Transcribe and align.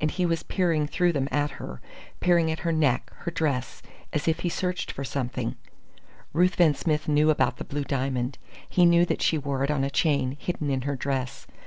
And 0.00 0.10
he 0.10 0.24
was 0.24 0.42
peering 0.42 0.86
through 0.86 1.12
them 1.12 1.28
at 1.30 1.50
her 1.60 1.82
peering 2.20 2.50
at 2.50 2.60
her 2.60 2.72
neck, 2.72 3.12
her 3.14 3.30
dress, 3.30 3.82
as 4.10 4.26
if 4.26 4.40
he 4.40 4.48
searched 4.48 4.90
for 4.90 5.04
something. 5.04 5.54
Ruthven 6.32 6.74
Smith 6.74 7.08
knew 7.08 7.28
about 7.28 7.58
the 7.58 7.64
blue 7.64 7.84
diamond. 7.84 8.38
He 8.66 8.86
knew 8.86 9.04
that 9.04 9.20
she 9.20 9.36
wore 9.36 9.64
it 9.64 9.70
on 9.70 9.84
a 9.84 9.90
chain, 9.90 10.38
hidden 10.40 10.70
in 10.70 10.80
her 10.88 10.96
dress. 10.96 11.46